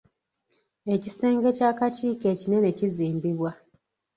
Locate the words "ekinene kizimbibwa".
2.33-3.51